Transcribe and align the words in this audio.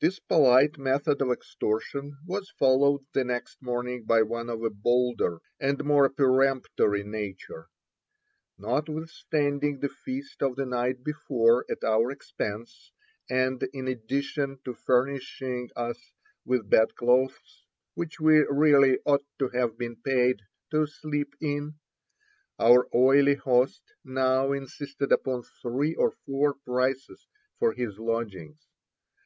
This 0.00 0.18
polite 0.20 0.76
method 0.76 1.22
of 1.22 1.30
extortion 1.30 2.18
was 2.26 2.52
followed 2.58 3.06
the 3.14 3.24
next 3.24 3.62
morning 3.62 4.04
by 4.04 4.20
one 4.20 4.50
of 4.50 4.62
a 4.62 4.68
bolder 4.68 5.38
and 5.58 5.82
more 5.82 6.10
peremptory 6.10 7.02
nature. 7.02 7.68
Notwithstanding 8.58 9.80
the 9.80 9.88
feast 9.88 10.42
of 10.42 10.56
the 10.56 10.66
night 10.66 11.02
before 11.02 11.64
at 11.70 11.84
our 11.84 12.10
expense, 12.10 12.92
and 13.30 13.62
in 13.72 13.88
addition 13.88 14.58
to 14.66 14.74
furnishing 14.74 15.70
us 15.74 16.12
with 16.44 16.68
bedclothes 16.68 17.64
which 17.94 18.20
we 18.20 18.40
really 18.50 18.98
ought 19.06 19.24
to 19.38 19.48
have 19.54 19.78
been 19.78 19.96
paid 19.96 20.42
to 20.72 20.84
sleep 20.86 21.34
in, 21.40 21.76
our 22.58 22.86
oily 22.94 23.36
host 23.36 23.94
now 24.04 24.52
insisted 24.52 25.10
upon 25.12 25.44
three 25.62 25.94
or 25.94 26.10
four 26.26 26.52
prices 26.52 27.26
for 27.58 27.72
his 27.72 27.98
lodgings. 27.98 28.66